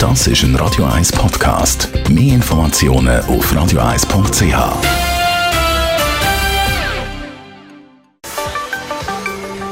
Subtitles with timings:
[0.00, 1.90] Das ist ein Radio 1 Podcast.
[2.08, 4.40] Mehr Informationen auf radio1.ch.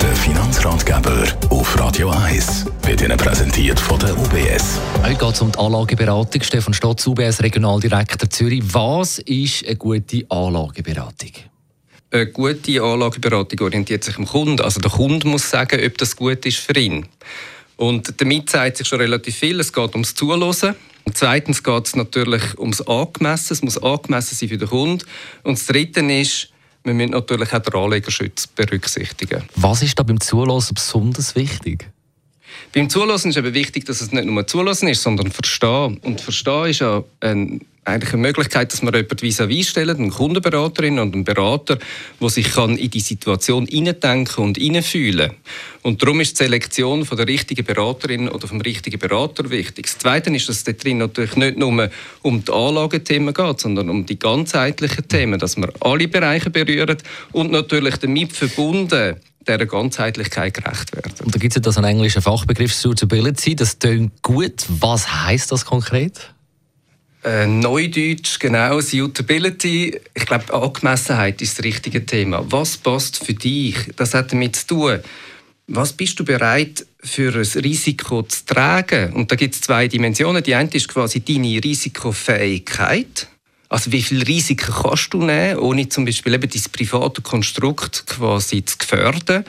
[0.00, 4.78] Der Finanzratgeber auf Radio 1 wird Ihnen präsentiert von der UBS.
[5.02, 6.42] Heute geht es um die Anlageberatung.
[6.42, 8.62] Stefan Stotz, UBS Regionaldirektor Zürich.
[8.72, 11.32] Was ist eine gute Anlageberatung?
[12.12, 14.60] Eine gute Anlageberatung orientiert sich am Kunden.
[14.60, 17.08] Also der Kunde muss sagen, ob das gut ist für ihn.
[17.76, 19.58] Und damit zeigt sich schon relativ viel.
[19.60, 20.42] Es geht ums Zuhören.
[21.04, 23.52] Und zweitens geht es natürlich ums Angemessen.
[23.54, 25.04] Es muss angemessen sein für den Kunden.
[25.42, 26.48] Und das Dritte ist,
[26.84, 29.42] wir müssen natürlich auch den Anlegerschutz berücksichtigen.
[29.56, 31.88] Was ist da beim Zuhören besonders wichtig?
[32.74, 35.98] Beim Zulassen ist eben wichtig, dass es nicht nur Zulassen ist, sondern Verstehen.
[35.98, 41.00] Und Verstehen ist ja ein, eigentlich eine Möglichkeit, dass man jemanden vis-à-vis stellen, eine Kundenberaterin
[41.00, 41.78] und einen Berater,
[42.20, 45.32] der sich kann in die Situation hineindenken und hineinfühlen
[45.82, 49.86] Und darum ist die Selektion von der richtigen Beraterin oder vom richtigen Berater wichtig.
[49.86, 51.90] Das Zweite ist, dass es dort drin natürlich nicht nur
[52.22, 57.50] um die Anlagethemen geht, sondern um die ganzheitlichen Themen, dass man alle Bereiche berührt und
[57.50, 61.14] natürlich damit verbunden dieser Ganzheitlichkeit gerecht werden.
[61.24, 63.56] Und da gibt es ja das einen englischen Fachbegriff Suitability.
[63.56, 64.64] Das klingt gut.
[64.68, 66.31] Was heißt das konkret?
[67.24, 70.00] Äh, Neudeutsch, genau, Suitability.
[70.12, 72.44] Ich glaube, Angemessenheit ist das richtige Thema.
[72.50, 73.76] Was passt für dich?
[73.96, 74.98] Das hat damit zu tun.
[75.68, 79.12] Was bist du bereit für ein Risiko zu tragen?
[79.12, 80.42] Und da gibt es zwei Dimensionen.
[80.42, 83.28] Die eine ist quasi deine Risikofähigkeit.
[83.72, 88.62] Also wie viel Risiken kannst du nehmen, ohne zum Beispiel eben dein private Konstrukt quasi
[88.62, 89.44] zu gefährden?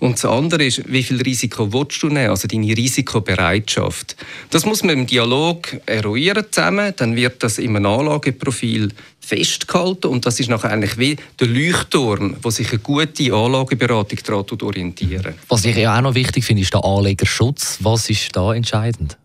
[0.00, 4.16] Und das andere ist, wie viel Risiko willst du nehmen, also deine Risikobereitschaft.
[4.50, 8.88] Das muss man im Dialog eruieren zusammen, dann wird das im Anlageprofil
[9.20, 14.44] festgehalten und das ist nachher eigentlich wie der Leuchtturm, wo sich eine gute Anlageberatung daran
[14.60, 15.34] orientieren.
[15.46, 17.78] Was ich ja auch noch wichtig finde, ist der Anlegerschutz.
[17.80, 19.16] Was ist da entscheidend?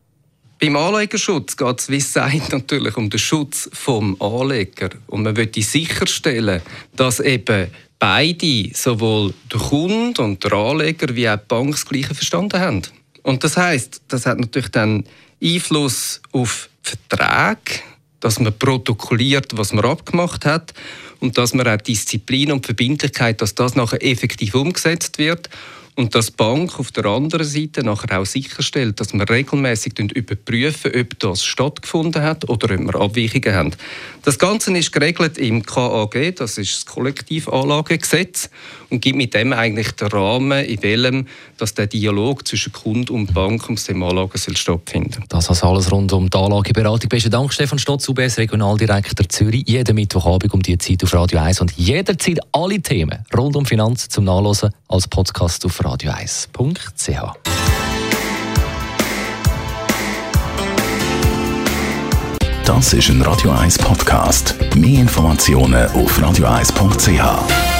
[0.63, 4.91] Beim Anlegerschutz geht es, wie gesagt, natürlich um den Schutz vom Anleger.
[5.07, 6.61] Und man möchte sicherstellen,
[6.95, 7.67] dass eben
[7.99, 12.81] beide, sowohl der Kunde und der Anleger wie auch die Bank, das Gleiche verstanden haben.
[13.23, 15.03] Und das heißt, das hat natürlich dann
[15.43, 17.81] Einfluss auf Verträge,
[18.21, 20.73] dass man protokolliert, was man abgemacht hat
[21.19, 25.49] und dass man auch Disziplin und Verbindlichkeit, dass das nachher effektiv umgesetzt wird
[25.95, 30.91] und dass die Bank auf der anderen Seite nachher auch sicherstellt, dass wir regelmäßig überprüfen,
[30.95, 33.71] ob das stattgefunden hat oder ob wir Abweichungen haben.
[34.23, 38.49] Das Ganze ist geregelt im KAG, das ist das Kollektivanlagegesetz
[38.93, 41.27] und gibt mit dem eigentlich den Rahmen, in welchem
[41.57, 45.23] dass der Dialog zwischen Kunde und Bank ums Thema Anlagen soll stattfinden.
[45.29, 47.09] Das also alles rund um die Anlageberatung.
[47.09, 49.63] Besten Dank, Stefan Stotz, UBS Regionaldirektor Zürich.
[49.67, 54.09] Jeden Mittwochabend um die Zeit auf Radio 1 und jederzeit alle Themen rund um Finanzen
[54.09, 57.33] zum Nachlesen als Podcast auf radio1.ch.
[62.65, 64.55] Das ist ein Radio 1 Podcast.
[64.75, 67.72] Mehr Informationen auf radio1.ch.